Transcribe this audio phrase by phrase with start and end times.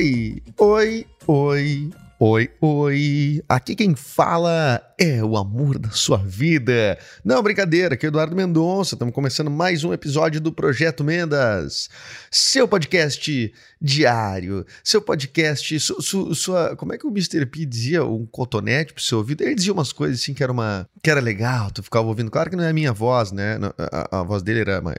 [0.00, 3.42] Oi, oi, oi, oi, oi.
[3.48, 6.98] Aqui quem fala é o amor da sua vida.
[7.24, 8.94] Não, brincadeira, aqui é Eduardo Mendonça.
[8.94, 11.88] Estamos começando mais um episódio do Projeto Mendas,
[12.30, 16.76] seu podcast diário, seu podcast, su, su, sua.
[16.76, 17.46] Como é que o Mr.
[17.46, 18.04] P dizia?
[18.04, 19.42] Um cotonete pro seu ouvido?
[19.42, 20.86] Ele dizia umas coisas assim que era uma.
[21.02, 22.30] que era legal, tu ficava ouvindo.
[22.30, 23.58] Claro que não é a minha voz, né?
[23.78, 24.98] A, a, a voz dele era mais.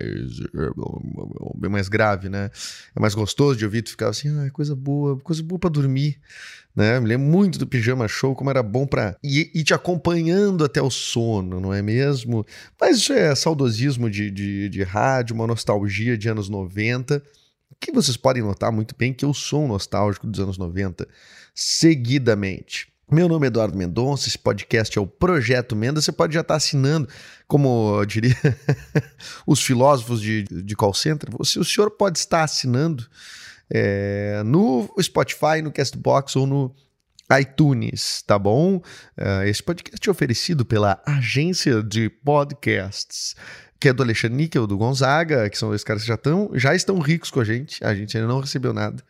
[1.56, 2.50] bem mais grave, né?
[2.95, 6.19] É mais gostoso de ouvir, tu ficava assim, ah, coisa boa, coisa boa pra dormir
[6.75, 7.00] né?
[7.00, 10.81] Me lembro muito do Pijama Show, como era bom para ir, ir, te acompanhando até
[10.81, 12.45] o sono, não é mesmo?
[12.80, 17.22] Mas isso é saudosismo de, de, de rádio, uma nostalgia de anos 90,
[17.80, 21.08] que vocês podem notar muito bem que eu sou um nostálgico dos anos 90,
[21.53, 22.91] seguidamente.
[23.11, 26.06] Meu nome é Eduardo Mendonça, esse podcast é o Projeto Mendas.
[26.06, 27.09] Você pode já estar assinando,
[27.45, 28.38] como diria
[29.45, 31.30] os filósofos de, de call center.
[31.38, 33.06] Você, o senhor pode estar assinando
[33.73, 36.75] é, no Spotify, no Castbox ou no
[37.39, 38.78] iTunes, tá bom?
[39.17, 43.36] Uh, esse podcast é oferecido pela agência de podcasts,
[43.80, 46.75] que é do Alexandre Níquel, do Gonzaga, que são dois caras que já, tão, já
[46.75, 49.02] estão ricos com a gente, a gente ainda não recebeu nada.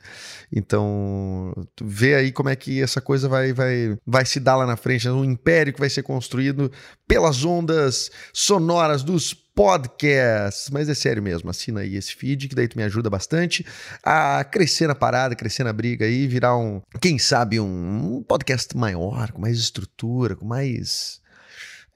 [0.53, 4.78] Então, vê aí como é que essa coisa vai, vai, vai se dar lá na
[4.78, 6.72] frente, um império que vai ser construído
[7.08, 10.70] pelas ondas sonoras dos podcasts.
[10.70, 13.66] Mas é sério mesmo, assina aí esse feed, que daí tu me ajuda bastante
[14.03, 19.31] a crescer na parada, crescer na briga aí, virar um, quem sabe, um, podcast maior,
[19.31, 21.20] com mais estrutura, com mais.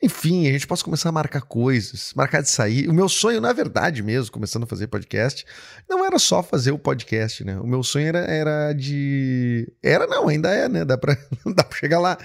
[0.04, 2.88] Enfim, a gente possa começar a marcar coisas, marcar de sair.
[2.90, 5.46] O meu sonho, na verdade mesmo, começando a fazer podcast,
[5.90, 7.58] não era só fazer o podcast, né?
[7.60, 9.72] O meu sonho era, era de.
[9.82, 10.84] Era, não, ainda é, né?
[10.84, 11.18] Dá pra,
[11.56, 12.18] dá pra chegar lá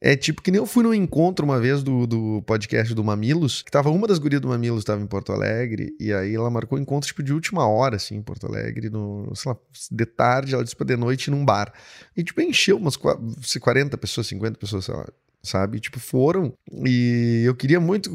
[0.00, 3.62] é tipo que nem eu fui num encontro uma vez do, do podcast do Mamilos,
[3.62, 6.78] que tava uma das gurias do Mamilos estava em Porto Alegre, e aí ela marcou
[6.78, 9.58] um encontro tipo de última hora, assim, em Porto Alegre, no, sei lá,
[9.90, 11.72] de tarde, ela disse pra de noite num bar.
[12.16, 15.06] E tipo, encheu umas 40 pessoas, 50 pessoas, sei lá,
[15.42, 15.80] sabe?
[15.80, 16.52] Tipo, foram
[16.84, 18.10] e eu queria muito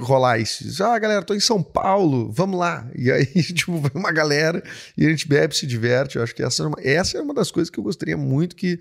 [0.00, 0.82] rolar isso.
[0.82, 2.88] Ah, galera, tô em São Paulo, vamos lá.
[2.96, 4.62] E aí, tipo, uma galera
[4.96, 6.16] e a gente bebe, se diverte.
[6.16, 8.56] Eu acho que essa é uma, essa é uma das coisas que eu gostaria muito
[8.56, 8.78] que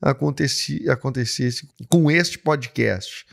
[0.00, 3.26] aconteci, acontecesse com este podcast.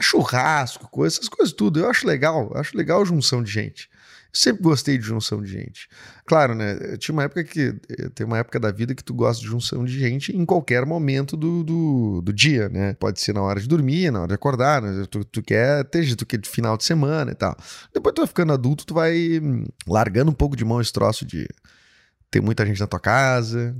[0.00, 1.80] Churrasco, coisa, essas coisas tudo.
[1.80, 3.88] Eu acho legal, acho legal a junção de gente.
[4.38, 5.88] Sempre gostei de junção de gente.
[6.24, 6.96] Claro, né?
[6.96, 7.72] Tinha uma época que.
[8.14, 11.36] Tem uma época da vida que tu gosta de junção de gente em qualquer momento
[11.36, 12.94] do, do, do dia, né?
[12.94, 15.04] Pode ser na hora de dormir, na hora de acordar, né?
[15.10, 17.56] tu, tu quer ter tu quer de final de semana e tal.
[17.92, 19.42] Depois tu vai ficando adulto, tu vai
[19.88, 21.48] largando um pouco de mão esse troço de
[22.30, 23.76] ter muita gente na tua casa,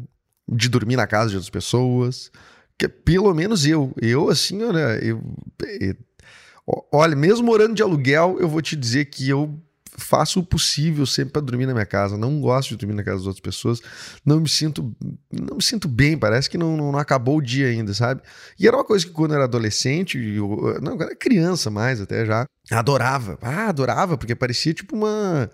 [0.49, 2.33] de dormir na casa de outras pessoas.
[2.77, 3.95] Que, pelo menos eu.
[4.03, 5.23] Eu, assim, olha, eu,
[5.81, 5.95] eu,
[6.93, 9.57] olha, mesmo morando de aluguel, eu vou te dizer que eu
[9.99, 12.17] faço o possível sempre para dormir na minha casa.
[12.17, 13.81] Não gosto de dormir na casa das outras pessoas.
[14.25, 14.95] Não me sinto,
[15.31, 16.17] não me sinto bem.
[16.17, 18.23] Parece que não, não, não acabou o dia ainda, sabe?
[18.59, 22.25] E era uma coisa que quando eu era adolescente, eu, não, era criança mais até
[22.25, 23.39] já, adorava.
[23.43, 25.51] Ah, adorava porque parecia tipo uma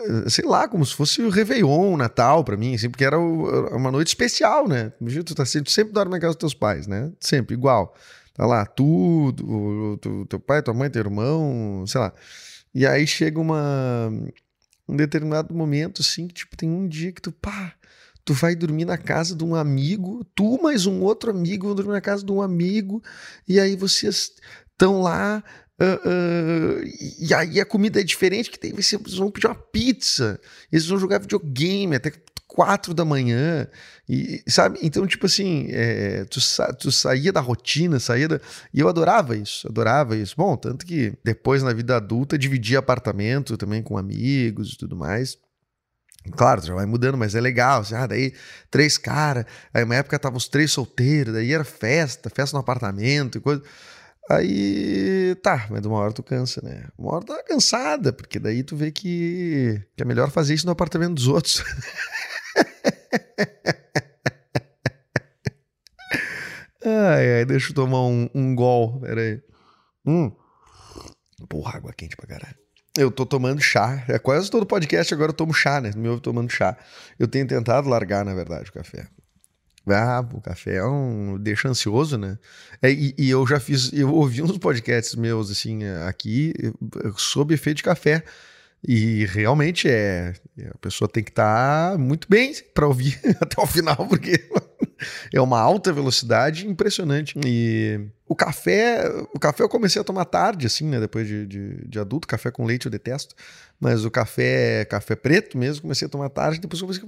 [0.00, 3.74] eh, sei lá, como se fosse o Réveillon, Natal para mim, assim, porque era o,
[3.74, 4.92] uma noite especial, né?
[5.24, 7.10] Tu, tá sempre, tu sempre dorme na casa dos teus pais, né?
[7.20, 7.94] Sempre, igual.
[8.34, 12.12] Tá lá, tu, tu, tu, teu pai, tua mãe, teu irmão, sei lá.
[12.78, 14.08] E aí chega uma,
[14.88, 17.74] um determinado momento, assim, que tipo, tem um dia que tu, pá,
[18.24, 21.90] tu vai dormir na casa de um amigo, tu mais um outro amigo vão dormir
[21.90, 23.02] na casa de um amigo,
[23.48, 24.30] e aí vocês
[24.70, 25.42] estão lá
[25.80, 26.82] Uh, uh,
[27.20, 30.40] e aí a comida é diferente, que tem, vocês vão pedir uma pizza,
[30.72, 32.12] eles vão jogar videogame até
[32.48, 33.68] quatro da manhã,
[34.08, 34.78] e sabe?
[34.82, 38.40] Então, tipo assim, é, tu, sa tu saía da rotina, saía da...
[38.72, 40.34] E eu adorava isso, adorava isso.
[40.36, 45.36] Bom, tanto que depois na vida adulta dividia apartamento também com amigos e tudo mais.
[46.32, 47.82] Claro, já vai mudando, mas é legal.
[47.82, 48.32] Assim, ah, daí
[48.70, 53.38] três caras, aí uma época tava os três solteiros, daí era festa, festa no apartamento
[53.38, 53.62] e coisa.
[54.30, 56.84] Aí, tá, mas de uma hora tu cansa, né?
[56.98, 60.72] Uma hora tá cansada, porque daí tu vê que, que é melhor fazer isso no
[60.72, 61.64] apartamento dos outros.
[66.84, 69.00] Ai, ai, deixa eu tomar um, um gol.
[69.00, 69.42] Pera aí.
[70.06, 70.32] Hum.
[71.48, 72.56] Porra, água quente pra caralho.
[72.96, 74.04] Eu tô tomando chá.
[74.08, 75.90] É quase todo podcast agora eu tomo chá, né?
[75.94, 76.76] Me ouve tomando chá.
[77.18, 79.06] Eu tenho tentado largar, na verdade, o café.
[79.94, 81.38] Ah, o café é um.
[81.38, 82.38] deixa ansioso, né?
[82.82, 83.92] É, e, e, eu já fiz.
[83.92, 86.52] Eu ouvi uns podcasts meus, assim, aqui,
[87.16, 88.22] sob efeito de café.
[88.86, 90.34] E realmente é.
[90.72, 94.48] A pessoa tem que estar tá muito bem para ouvir até o final, porque
[95.32, 97.38] é uma alta velocidade impressionante.
[97.44, 101.00] E o café, o café eu comecei a tomar tarde, assim, né?
[101.00, 103.34] Depois de, de, de, adulto, café com leite eu detesto.
[103.80, 107.04] Mas o café, café preto mesmo, comecei a tomar tarde, depois comecei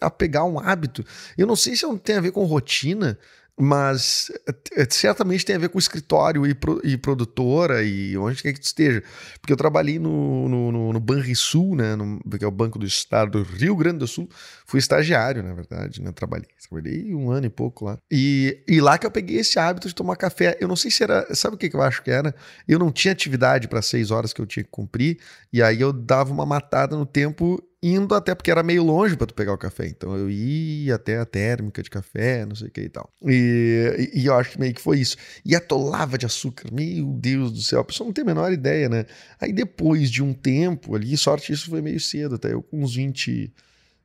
[0.00, 1.04] a pegar um hábito.
[1.36, 3.18] Eu não sei se tem a ver com rotina,
[3.58, 4.32] mas
[4.76, 8.60] é, certamente tem a ver com escritório e, pro, e produtora e onde quer que
[8.60, 9.02] tu esteja.
[9.40, 12.86] Porque eu trabalhei no, no, no, no Banrisul, né, no, que é o Banco do
[12.86, 14.28] Estado do Rio Grande do Sul.
[14.66, 16.48] Fui estagiário, na verdade, né, trabalhei.
[16.68, 17.98] Trabalhei um ano e pouco lá.
[18.10, 20.56] E, e lá que eu peguei esse hábito de tomar café.
[20.60, 21.32] Eu não sei se era.
[21.34, 22.34] Sabe o que, que eu acho que era?
[22.66, 25.18] Eu não tinha atividade para seis horas que eu tinha que cumprir,
[25.52, 29.26] e aí eu dava uma matada no tempo indo até porque era meio longe para
[29.26, 29.86] tu pegar o café.
[29.86, 33.10] Então eu ia até a térmica de café, não sei o que e tal.
[33.26, 35.18] E, e, eu acho que meio que foi isso.
[35.44, 38.88] E atolava de açúcar, meu Deus do céu, a pessoa não tem a menor ideia,
[38.88, 39.04] né?
[39.38, 42.94] Aí depois de um tempo ali, sorte isso foi meio cedo, até eu com uns
[42.94, 43.52] 20,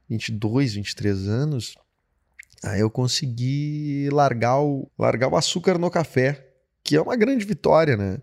[0.10, 1.76] 22, 23 anos,
[2.62, 6.46] aí eu consegui largar o, largar o açúcar no café,
[6.84, 8.18] que é uma grande vitória, né?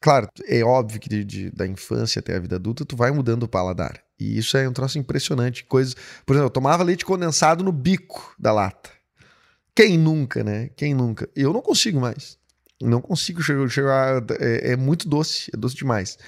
[0.00, 3.42] Claro, é óbvio que de, de, da infância até a vida adulta tu vai mudando
[3.42, 4.00] o paladar.
[4.20, 5.64] E isso é um troço impressionante.
[5.64, 5.96] Coisas,
[6.26, 8.90] por exemplo, eu tomava leite condensado no bico da lata.
[9.74, 10.68] Quem nunca, né?
[10.76, 11.28] Quem nunca?
[11.34, 12.38] Eu não consigo mais.
[12.82, 14.22] Não consigo chegar.
[14.38, 16.18] é, é, muito doce, é doce demais.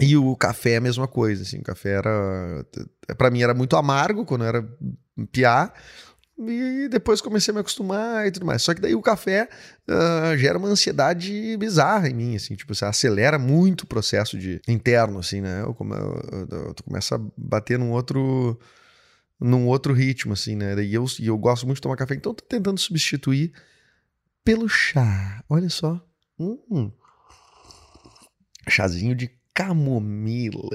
[0.00, 1.58] E o café é a mesma coisa, assim.
[1.58, 2.66] O café era.
[3.16, 4.68] para mim era muito amargo quando eu era
[5.32, 5.72] piá.
[6.40, 8.62] E depois comecei a me acostumar e tudo mais.
[8.62, 9.48] Só que daí o café
[9.88, 14.60] uh, gera uma ansiedade bizarra em mim, assim, tipo, você acelera muito o processo de
[14.68, 15.62] interno, assim, né?
[15.62, 18.58] Eu, come, a bater num outro
[19.40, 20.80] num outro ritmo, assim, né?
[20.82, 23.52] E eu, e eu gosto muito de tomar café, então tô tentando substituir
[24.44, 25.42] pelo chá.
[25.48, 26.00] Olha só.
[26.38, 26.92] Hum.
[28.68, 30.68] Chazinho de camomila.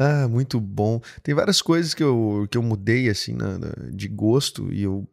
[0.00, 0.98] Ah, muito bom.
[1.22, 5.06] Tem várias coisas que eu, que eu mudei, assim, na, na, de gosto, e eu.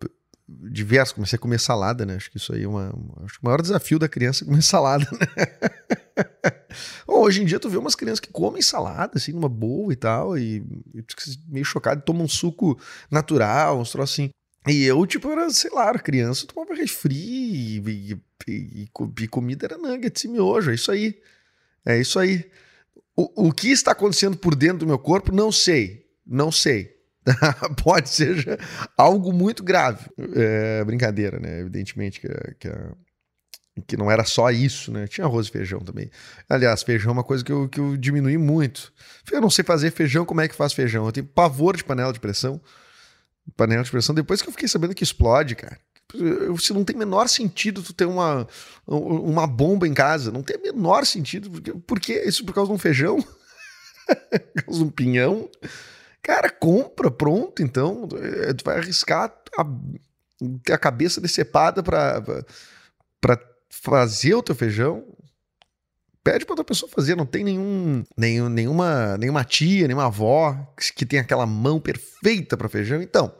[0.49, 2.15] Diverso, comecei a comer salada, né?
[2.15, 2.87] Acho que isso aí é uma.
[3.25, 5.27] Acho que o maior desafio da criança é comer salada, né?
[7.05, 10.37] Hoje em dia tu vê umas crianças que comem salada, assim, numa boa e tal,
[10.37, 10.63] e,
[11.47, 12.79] meio chocado, tomam um suco
[13.11, 14.29] natural, uns troços assim.
[14.67, 18.89] E eu, tipo, era, sei lá, era criança, eu tomava refri e, e, e,
[19.21, 21.19] e comida era nuggets e miojo, é isso aí.
[21.85, 22.49] É isso aí.
[23.17, 26.05] O, o que está acontecendo por dentro do meu corpo, não sei.
[26.23, 26.95] Não sei.
[27.83, 28.59] Pode ser
[28.95, 30.07] algo muito grave.
[30.35, 31.59] É, brincadeira, né?
[31.59, 32.27] Evidentemente que,
[32.59, 32.69] que,
[33.87, 35.07] que, não era só isso, né?
[35.07, 36.11] Tinha arroz e feijão também.
[36.47, 38.93] Aliás, feijão é uma coisa que eu, que eu diminui muito.
[39.31, 41.05] Eu não sei fazer feijão, como é que faz feijão?
[41.05, 42.61] Eu tenho pavor de panela de pressão.
[43.55, 45.79] Panela de pressão, depois que eu fiquei sabendo que explode, cara.
[46.59, 48.47] Se não tem menor sentido tu ter uma,
[48.85, 51.49] uma bomba em casa, não tem menor sentido.
[51.85, 53.17] Porque, isso por causa de um feijão?
[54.55, 55.49] por causa de um pinhão?
[56.21, 58.07] Cara, compra, pronto, então.
[58.43, 59.65] É, tu vai arriscar a,
[60.63, 62.45] ter a cabeça decepada para
[63.69, 65.03] fazer o teu feijão.
[66.23, 70.93] Pede para outra pessoa fazer, não tem nenhum, nenhum, nenhuma, nenhuma tia, nenhuma avó que,
[70.93, 73.01] que tem aquela mão perfeita para feijão.
[73.01, 73.33] Então,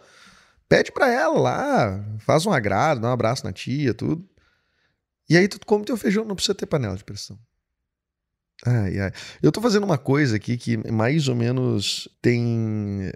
[0.69, 4.27] Pede para ela lá, faz um agrado, dá um abraço na tia, tudo.
[5.29, 7.37] E aí tu come teu feijão, não precisa ter panela de pressão.
[8.65, 9.11] Ai, ai.
[9.41, 13.11] Eu tô fazendo uma coisa aqui que mais ou menos tem.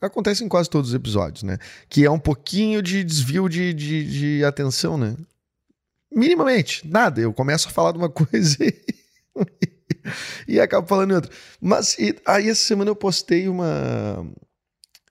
[0.00, 1.58] Acontece em quase todos os episódios, né?
[1.88, 5.16] Que é um pouquinho de desvio de, de, de atenção, né?
[6.12, 7.20] Minimamente, nada.
[7.20, 8.74] Eu começo a falar de uma coisa e,
[10.46, 11.30] e acabo falando em outra.
[11.60, 14.26] Mas e, aí essa semana eu postei uma.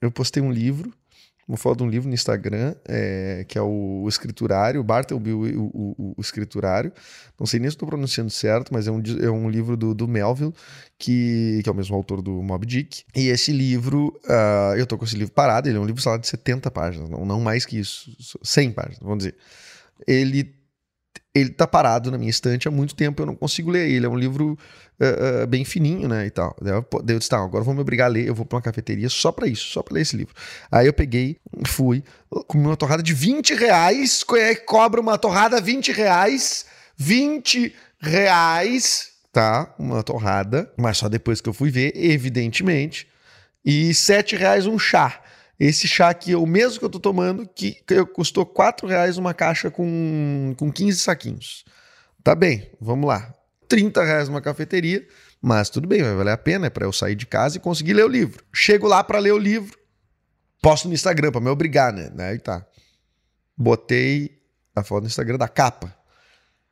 [0.02, 0.94] Eu postei um livro
[1.48, 6.14] Vou falar de um livro no Instagram, é, que é o, Escriturário, Bartleby, o, o,
[6.18, 6.92] o, Escriturário.
[7.40, 10.08] Não sei nem se estou pronunciando certo, mas é um, é um livro do, do
[10.08, 10.54] Melville,
[10.98, 13.04] que, que é o mesmo autor do Mob Dick.
[13.16, 16.12] E esse livro, uh, eu estou com esse livro parado, ele é um livro, sei
[16.12, 19.36] lá, de 70 páginas, não, não mais que isso, 100 páginas, vamos dizer.
[20.08, 20.63] Ele
[21.36, 24.06] ele tá parado na minha estante há muito tempo, eu não consigo ler ele.
[24.06, 24.58] É um livro
[25.00, 26.28] uh, uh, bem fininho, né?
[26.28, 26.56] E tal.
[26.62, 28.62] Daí eu, eu disse, tá, agora vou me obrigar a ler, eu vou pra uma
[28.62, 30.34] cafeteria só pra isso, só pra ler esse livro.
[30.72, 32.04] Aí eu peguei, fui,
[32.48, 39.74] comi uma torrada de 20 reais, é cobra uma torrada 20 reais, 20 reais, tá?
[39.80, 43.08] Uma torrada, mas só depois que eu fui ver, evidentemente.
[43.66, 45.20] E 7 reais um chá.
[45.60, 47.78] Esse chá aqui é o mesmo que eu tô tomando, que,
[48.14, 51.64] custou 4 reais uma caixa com, com 15 saquinhos.
[52.24, 53.34] Tá bem, vamos lá.
[53.68, 55.06] 30 reais uma cafeteria,
[55.42, 57.94] mas tudo bem, vai valer a pena, é para eu sair de casa e conseguir
[57.94, 58.44] ler o livro.
[58.54, 59.78] Chego lá para ler o livro,
[60.62, 62.12] posto no Instagram para me obrigar, né?
[62.30, 62.66] Aí tá.
[63.56, 64.42] Botei
[64.76, 65.96] a foto no Instagram da capa.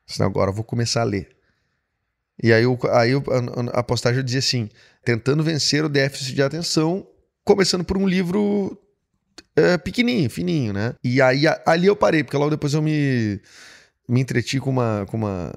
[0.07, 1.35] Senão agora eu vou começar a ler.
[2.41, 3.23] E aí, eu, aí eu,
[3.73, 4.69] a, a postagem dizia assim:
[5.05, 7.07] tentando vencer o déficit de atenção,
[7.43, 8.77] começando por um livro
[9.55, 10.95] é, pequenininho, fininho, né?
[11.03, 13.39] E aí ali eu parei, porque logo depois eu me,
[14.07, 15.53] me entreti com uma, com uma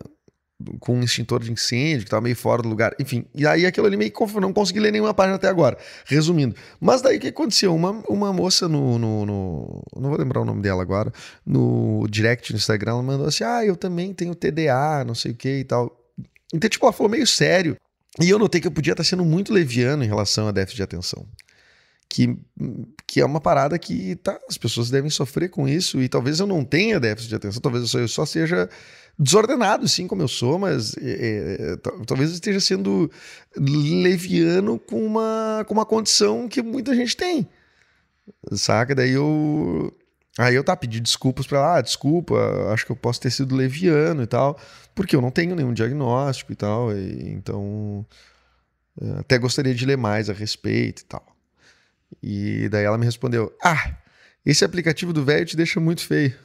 [0.80, 3.26] com um extintor de incêndio que estava meio fora do lugar, enfim.
[3.34, 5.76] E aí aquilo ali meio que não consegui ler nenhuma página até agora,
[6.06, 6.54] resumindo.
[6.80, 7.74] Mas daí o que aconteceu?
[7.74, 11.12] Uma, uma moça no, no, no, Não vou lembrar o nome dela agora,
[11.44, 15.34] no direct no Instagram, ela mandou assim: Ah, eu também tenho TDA, não sei o
[15.34, 16.00] que e tal.
[16.52, 17.76] Então, tipo, ela falou meio sério.
[18.20, 20.82] E eu notei que eu podia estar sendo muito leviano em relação a déficit de
[20.84, 21.26] atenção.
[22.14, 22.38] Que,
[23.08, 26.00] que é uma parada que tá, as pessoas devem sofrer com isso.
[26.00, 28.68] E talvez eu não tenha déficit de atenção, talvez eu só, eu só seja
[29.18, 33.10] desordenado, sim, como eu sou, mas é, é, talvez eu esteja sendo
[33.56, 37.48] leviano com uma, com uma condição que muita gente tem.
[38.52, 38.94] Saca?
[38.94, 39.92] Daí eu
[40.38, 42.34] Aí eu tá, pedi desculpas para ela, ah, desculpa,
[42.72, 44.58] acho que eu posso ter sido leviano e tal,
[44.94, 48.04] porque eu não tenho nenhum diagnóstico e tal, e, então
[49.00, 51.33] é, até gostaria de ler mais a respeito e tal.
[52.22, 53.96] E daí ela me respondeu: Ah,
[54.44, 56.36] esse aplicativo do velho te deixa muito feio.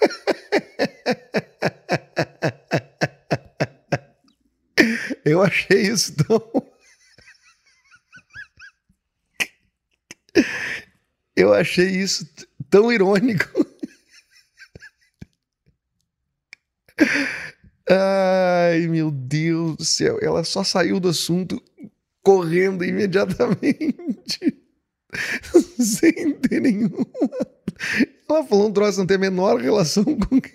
[5.24, 6.40] eu achei isso tão.
[11.36, 12.26] eu achei isso
[12.70, 13.66] tão irônico.
[17.88, 20.18] Ai, meu Deus do céu.
[20.20, 21.62] Ela só saiu do assunto
[22.22, 24.65] correndo imediatamente.
[25.78, 27.06] Sem ter nenhuma.
[28.28, 30.40] Ela falou um troço, não tem a menor relação com.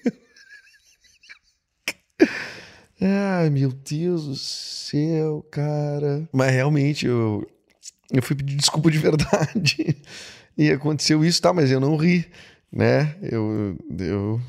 [3.01, 6.29] Ai, meu Deus do céu, cara.
[6.31, 7.43] Mas realmente eu,
[8.11, 9.97] eu fui pedir desculpa de verdade
[10.57, 11.51] e aconteceu isso, tá?
[11.51, 12.27] Mas eu não ri,
[12.71, 13.15] né?
[13.23, 14.39] Eu, eu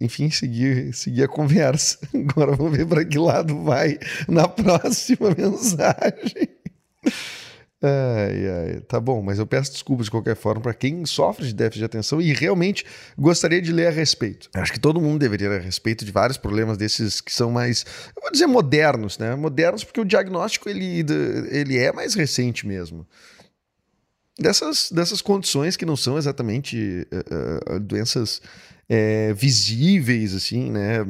[0.00, 1.98] enfim, segui, segui a conversa.
[2.14, 6.48] Agora vamos ver para que lado vai na próxima mensagem.
[7.80, 11.54] Ai, ai, tá bom, mas eu peço desculpas de qualquer forma para quem sofre de
[11.54, 12.84] déficit de atenção e realmente
[13.16, 14.50] gostaria de ler a respeito.
[14.52, 17.84] Acho que todo mundo deveria ler a respeito de vários problemas desses que são mais,
[18.16, 19.36] eu vou dizer modernos, né?
[19.36, 21.04] Modernos porque o diagnóstico ele,
[21.50, 23.06] ele é mais recente mesmo
[24.38, 28.40] dessas, dessas condições que não são exatamente uh, uh, doenças
[28.88, 31.04] uh, visíveis, assim, né?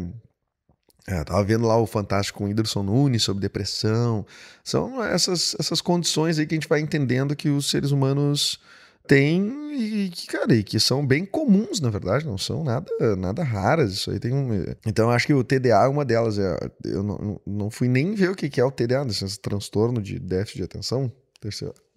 [1.08, 4.26] É, tava vendo lá o Fantástico com o Nunes sobre depressão.
[4.62, 8.60] São essas, essas condições aí que a gente vai entendendo que os seres humanos
[9.06, 13.42] têm e que, cara, e que são bem comuns, na verdade, não são nada, nada
[13.42, 13.92] raras.
[13.92, 14.50] Isso aí tem um.
[14.86, 16.38] Então, acho que o TDA é uma delas.
[16.38, 20.18] É, eu não, não fui nem ver o que é o TDA, esse transtorno de
[20.18, 21.10] déficit de atenção,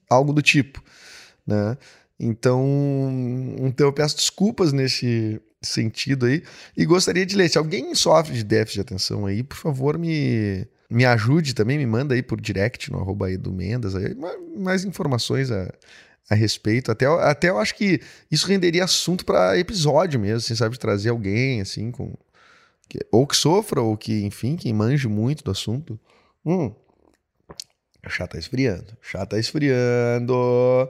[0.09, 0.81] algo do tipo
[1.45, 1.77] né?
[2.19, 2.65] Então,
[3.57, 6.43] então eu peço desculpas nesse sentido aí
[6.75, 7.49] e gostaria de ler.
[7.49, 11.85] Se alguém sofre de déficit de atenção aí, por favor, me, me ajude também, me
[11.85, 14.15] manda aí por direct no arroba Mendas, aí,
[14.57, 15.71] mais informações a,
[16.29, 16.91] a respeito.
[16.91, 20.77] Até, até eu acho que isso renderia assunto para episódio mesmo, assim, sabe?
[20.79, 22.13] Trazer alguém assim com.
[22.89, 25.99] Que, ou que sofra, ou que, enfim, que manje muito do assunto.
[26.45, 26.73] Hum.
[28.05, 28.97] O chá tá esfriando.
[29.01, 30.89] O chá tá esfriando.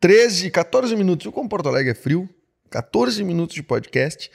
[0.00, 1.30] 13, 14 minutos.
[1.32, 2.28] Como Porto Alegre é frio,
[2.76, 4.30] 14 minutos de podcast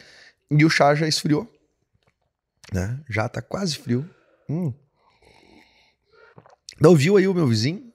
[0.49, 1.47] e o chá já esfriou.
[2.73, 2.99] Né?
[3.07, 4.09] Já tá quase frio.
[4.49, 4.73] Hum.
[6.83, 7.93] Ouviu aí o meu vizinho?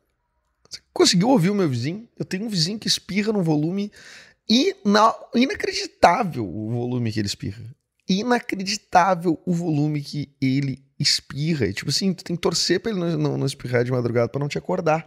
[0.70, 2.08] Você conseguiu ouvir o meu vizinho?
[2.16, 3.90] Eu tenho um vizinho que espirra num volume
[4.48, 7.64] ina inacreditável o volume que ele espirra.
[8.08, 11.66] Inacreditável o volume que ele espirra.
[11.66, 14.28] E, tipo assim, tu tem que torcer pra ele não, não, não espirrar de madrugada
[14.28, 15.04] para não te acordar.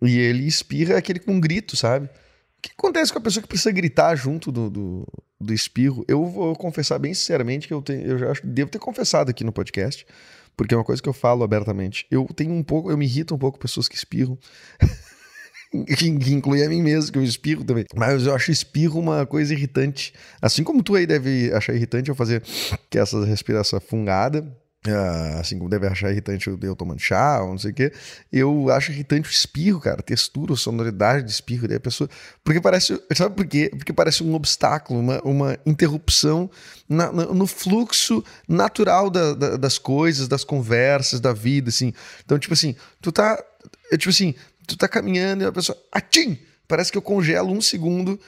[0.00, 2.08] E ele espirra aquele com grito, sabe?
[2.64, 5.06] O que acontece com a pessoa que precisa gritar junto do, do,
[5.40, 6.04] do espirro?
[6.06, 9.50] Eu vou confessar bem sinceramente que eu, tenho, eu já devo ter confessado aqui no
[9.50, 10.06] podcast,
[10.56, 12.06] porque é uma coisa que eu falo abertamente.
[12.08, 14.38] Eu tenho um pouco, eu me irrito um pouco pessoas que espirram.
[15.98, 17.84] que, inclui a mim mesmo, que eu espirro também.
[17.96, 20.14] Mas eu acho espirro uma coisa irritante.
[20.40, 22.44] Assim como tu aí deve achar irritante eu fazer
[22.88, 24.56] que essa respiração fungada.
[24.84, 27.92] Uh, assim como deve achar irritante eu tomando chá ou não sei o que,
[28.32, 32.10] eu acho irritante o espirro, cara, textura, sonoridade de espirro, daí a pessoa,
[32.42, 33.70] porque parece, sabe por quê?
[33.70, 36.50] Porque parece um obstáculo, uma, uma interrupção
[36.88, 41.92] na, no fluxo natural da, da, das coisas, das conversas, da vida, assim,
[42.24, 43.40] então tipo assim, tu tá,
[43.92, 44.34] tipo assim,
[44.66, 46.36] tu tá caminhando e a pessoa, atim,
[46.66, 48.18] parece que eu congelo um segundo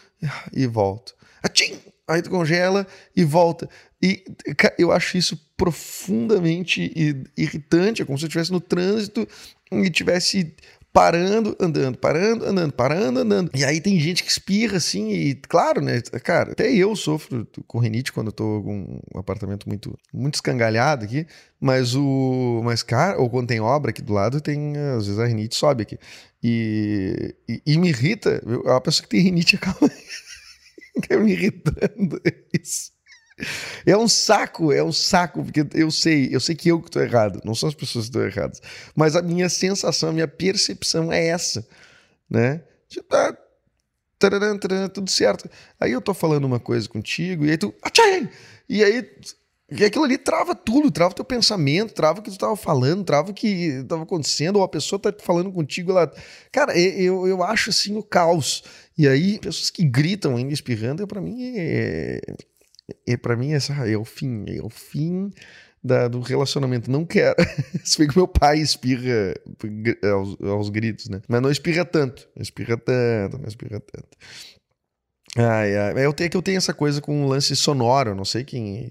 [0.52, 1.16] e volto.
[1.42, 1.93] Atchim!
[2.06, 3.68] Aí tu congela e volta.
[4.02, 4.24] E
[4.78, 6.92] eu acho isso profundamente
[7.36, 8.02] irritante.
[8.02, 9.26] É como se eu estivesse no trânsito
[9.72, 10.54] e estivesse
[10.94, 13.50] parando, andando, parando, andando, parando, andando.
[13.52, 16.00] E aí tem gente que espirra assim, e claro, né?
[16.22, 21.04] Cara, até eu sofro com rinite quando eu tô com um apartamento muito, muito escangalhado
[21.04, 21.26] aqui,
[21.60, 22.60] mas o.
[22.62, 24.76] Mas, cara, ou quando tem obra aqui do lado, tem.
[24.96, 25.98] Às vezes a rinite sobe aqui.
[26.40, 28.40] E, e, e me irrita.
[28.66, 29.90] A pessoa que tem rinite acaba
[31.20, 32.20] me irritando
[32.52, 32.92] isso.
[33.84, 37.02] É um saco, é um saco, porque eu sei, eu sei que eu que estou
[37.02, 38.62] errado, não são as pessoas que estão erradas.
[38.94, 41.66] Mas a minha sensação, a minha percepção é essa,
[42.30, 42.62] né?
[42.88, 43.36] Tipo, tá,
[44.92, 45.50] tudo certo.
[45.80, 47.74] Aí eu tô falando uma coisa contigo, e aí tu.
[48.68, 49.10] E aí.
[49.76, 53.30] E aquilo ali trava tudo, trava teu pensamento, trava o que tu estava falando, trava
[53.30, 56.10] o que estava acontecendo, ou a pessoa tá falando contigo lá.
[56.52, 58.62] Cara, eu, eu acho assim o caos.
[58.96, 62.20] E aí, pessoas que gritam ainda espirrando, para mim é,
[63.06, 65.32] é para mim essa é o fim, é o fim
[65.82, 66.88] da, do relacionamento.
[66.88, 67.34] Não quero.
[67.84, 69.34] Se bem que meu pai espirra
[70.12, 71.20] aos, aos, gritos, né?
[71.28, 74.16] Mas não espirra tanto, não espirra tanto, não espirra tanto.
[75.36, 76.06] Ai, ai.
[76.06, 78.90] Eu tenho que eu tenho essa coisa com um lance sonoro, não sei quem,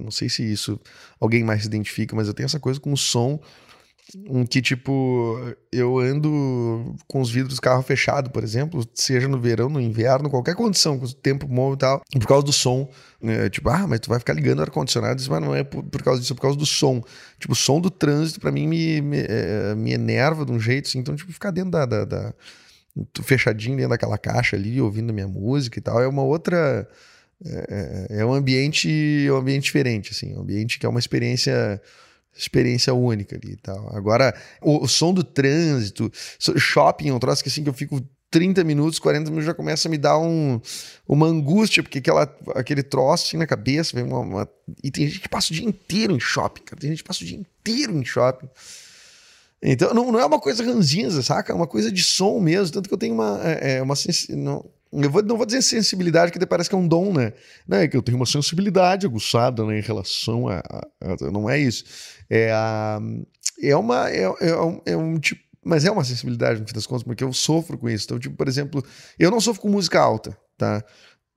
[0.00, 0.80] não sei se isso
[1.20, 3.40] alguém mais se identifica, mas eu tenho essa coisa com o som
[4.28, 5.38] um que, tipo,
[5.70, 10.28] eu ando com os vidros do carro fechado, por exemplo, seja no verão, no inverno,
[10.28, 12.90] qualquer condição, com o tempo bom e tal, por causa do som.
[13.22, 13.48] Né?
[13.48, 16.32] Tipo, ah, mas tu vai ficar ligando ar-condicionado, mas não é por, por, causa disso,
[16.32, 17.02] é por causa do som.
[17.38, 20.88] Tipo, o som do trânsito, para mim, me, me, é, me, enerva de um jeito,
[20.88, 20.98] assim.
[20.98, 22.34] Então, tipo, ficar dentro da, da, da
[23.22, 26.86] fechadinho dentro daquela caixa ali, ouvindo minha música e tal, é uma outra.
[27.44, 31.00] É, é, é um ambiente, é um ambiente diferente, assim, um ambiente que é uma
[31.00, 31.80] experiência
[32.34, 33.94] experiência única ali e tal.
[33.94, 36.10] Agora, o, o, som do trânsito,
[36.56, 39.86] shopping é um troço que assim que eu fico 30 minutos, 40 minutos já começa
[39.86, 40.58] a me dar um,
[41.06, 42.22] uma angústia, porque aquela,
[42.54, 44.48] aquele troço assim na cabeça, vem uma, uma,
[44.82, 46.80] e tem gente que passa o dia inteiro em shopping, cara.
[46.80, 48.48] Tem gente que passa o dia inteiro em shopping.
[49.62, 51.52] Então, não, não é uma coisa ranzinza, saca?
[51.52, 52.72] É uma coisa de som mesmo.
[52.72, 53.38] Tanto que eu tenho uma.
[53.44, 53.94] É, é uma
[54.30, 57.32] não, eu vou, não vou dizer sensibilidade, que parece que é um dom, né?
[57.66, 61.48] Não é que eu tenho uma sensibilidade aguçada né, em relação a, a, a, Não
[61.48, 61.84] é isso.
[62.28, 63.00] É, a,
[63.62, 64.10] é uma.
[64.10, 65.42] É, é, um, é um tipo.
[65.64, 68.04] Mas é uma sensibilidade, no fim das contas, porque eu sofro com isso.
[68.06, 68.84] Então, tipo, por exemplo,
[69.16, 70.84] eu não sofro com música alta, tá?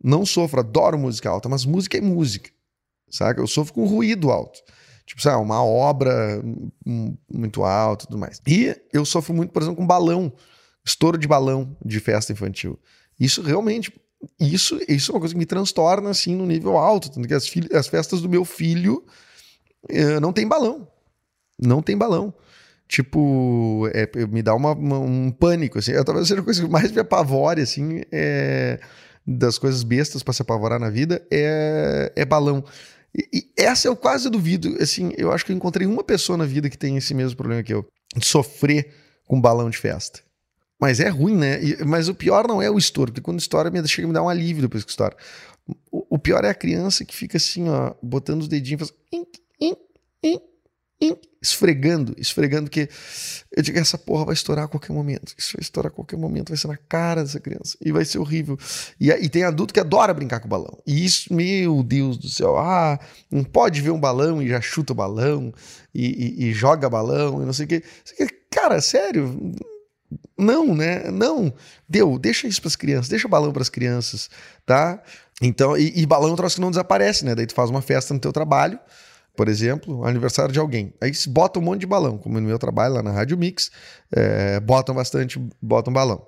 [0.04, 2.50] Não sofro, adoro música alta, mas música é música,
[3.10, 3.40] saca?
[3.40, 4.60] Eu sofro com ruído alto.
[5.06, 6.42] Tipo, sabe, uma obra
[7.32, 8.42] muito alta e tudo mais.
[8.48, 10.34] E eu sofro muito, por exemplo, com balão,
[10.84, 12.80] estouro de balão de festa infantil.
[13.20, 13.94] Isso realmente,
[14.40, 17.50] isso, isso é uma coisa que me transtorna assim no nível alto, tanto que as,
[17.74, 19.04] as festas do meu filho
[19.90, 20.88] uh, não tem balão.
[21.60, 22.34] Não tem balão.
[22.88, 25.92] Tipo, é, me dá uma, uma, um pânico, assim.
[26.04, 28.80] Talvez seja a coisa que mais me apavore, assim, é,
[29.26, 32.64] das coisas bestas para se apavorar na vida, é, é balão.
[33.14, 36.46] E, e, essa eu quase duvido, assim, eu acho que eu encontrei uma pessoa na
[36.46, 38.94] vida que tem esse mesmo problema que eu, de sofrer
[39.26, 40.20] com balão de festa.
[40.80, 41.64] Mas é ruim, né?
[41.64, 44.14] E, mas o pior não é o estouro, porque quando estoura, me, chega a me
[44.14, 45.16] dar um alívio depois que estoura.
[45.92, 49.40] O, o pior é a criança que fica assim, ó, botando os dedinhos, ink,
[51.46, 52.90] esfregando, esfregando, que
[53.56, 55.34] eu digo, essa porra vai estourar a qualquer momento.
[55.38, 57.78] Isso vai estourar a qualquer momento, vai ser na cara dessa criança.
[57.82, 58.58] E vai ser horrível.
[59.00, 60.82] E, e tem adulto que adora brincar com o balão.
[60.86, 64.94] E isso, meu Deus do céu, ah, não pode ver um balão e já chuta
[64.94, 65.54] o balão,
[65.94, 67.84] e, e, e joga balão, e não sei o quê.
[68.50, 69.56] Cara, sério
[70.38, 71.10] não, né?
[71.12, 71.54] Não.
[71.88, 74.30] Deu, deixa isso para as crianças, deixa balão para as crianças,
[74.66, 75.02] tá?
[75.42, 77.36] Então, e, e balão é um troço que não desaparece, né?
[77.36, 78.80] Daí tu faz uma festa no teu trabalho,
[79.36, 80.94] por exemplo, aniversário de alguém.
[81.02, 83.72] Aí se bota um monte de balão, como no meu trabalho lá na Rádio Mix,
[84.12, 86.26] é, botam bastante, botam balão.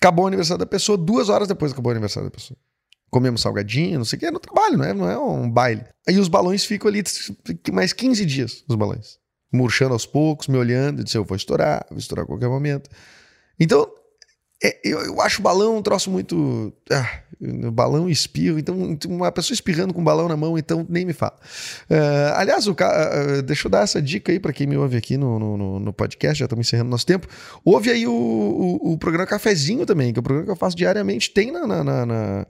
[0.00, 2.58] Acabou o aniversário da pessoa, duas horas depois acabou o aniversário da pessoa.
[3.10, 5.84] Comemos salgadinho, não sei o que, é no trabalho, não é, não é um baile.
[6.08, 7.02] Aí os balões ficam ali
[7.70, 9.21] mais 15 dias, os balões
[9.52, 12.88] murchando aos poucos, me olhando, disse: Eu vou estourar, vou estourar a qualquer momento.
[13.60, 13.88] Então,
[14.64, 16.72] é, eu, eu, acho balão um troço muito.
[16.88, 17.20] Ah,
[17.72, 18.60] balão e espirro.
[18.60, 21.36] Então, uma pessoa espirrando com balão na mão, então nem me fala.
[21.90, 25.16] Uh, aliás, o, uh, deixa eu dar essa dica aí para quem me ouve aqui
[25.16, 27.26] no, no, no podcast, já estamos encerrando nosso tempo.
[27.64, 30.76] Ouve aí o, o, o, programa Cafezinho também, que é o programa que eu faço
[30.76, 31.30] diariamente.
[31.30, 32.46] Tem na, na, na, na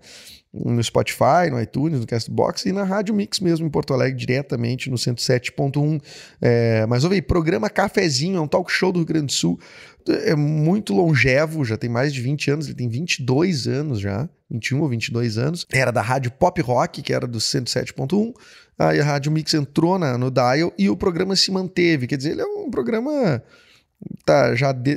[0.52, 4.90] no Spotify, no iTunes, no Castbox e na Rádio Mix mesmo em Porto Alegre, diretamente
[4.90, 6.00] no 107.1.
[6.40, 9.58] É, mas ouve aí, programa Cafezinho, é um talk show do Rio Grande do Sul.
[10.06, 14.82] É muito longevo, já tem mais de 20 anos, ele tem 22 anos já, 21
[14.82, 15.66] ou 22 anos.
[15.72, 18.34] Era da Rádio Pop Rock, que era do 107.1.
[18.78, 22.06] Aí a Rádio Mix entrou na, no dial e o programa se manteve.
[22.06, 23.42] Quer dizer, ele é um programa
[24.24, 24.94] tá, já de,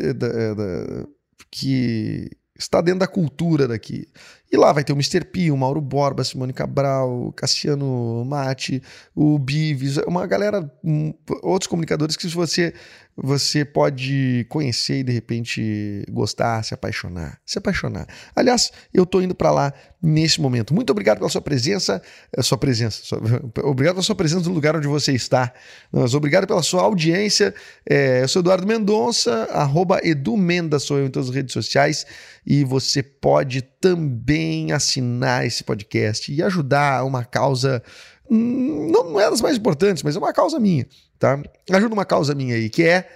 [1.52, 4.08] que está dentro da cultura daqui.
[4.56, 5.26] E lá vai ter o Mr.
[5.26, 8.82] P, o Mauro Borba, Simone Cabral, Cassiano Mate,
[9.14, 11.14] o Bives, uma galera, um,
[11.44, 12.74] outros comunicadores que você
[13.18, 18.08] você pode conhecer e de repente gostar, se apaixonar, se apaixonar.
[18.36, 20.74] Aliás, eu tô indo para lá nesse momento.
[20.74, 22.02] Muito obrigado pela sua presença,
[22.36, 23.20] eh, sua presença, sua,
[23.64, 25.54] obrigado pela sua presença no lugar onde você está.
[25.92, 27.56] Mas obrigado pela sua audiência.
[27.90, 32.06] É, eu sou Eduardo Mendonça, arroba Edu Menda, sou eu em todas as redes sociais
[32.46, 37.82] e você pode também assinar esse podcast e ajudar uma causa
[38.30, 40.86] hum, não é das mais importantes, mas é uma causa minha
[41.20, 41.42] tá?
[41.72, 43.08] Ajuda uma causa minha aí, que é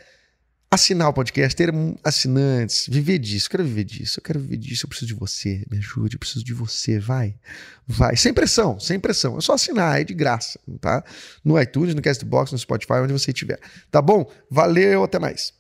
[0.72, 3.48] assinar o podcast, ter assinantes, viver disso.
[3.48, 6.20] Eu quero viver disso, eu quero viver disso, eu preciso de você, me ajude, eu
[6.20, 7.36] preciso de você, vai,
[7.88, 8.16] vai.
[8.16, 9.38] Sem pressão, sem pressão.
[9.38, 11.04] É só assinar, é de graça, tá?
[11.44, 13.60] No iTunes, no Castbox, no Spotify, onde você estiver.
[13.90, 14.30] Tá bom?
[14.50, 15.54] Valeu, até mais.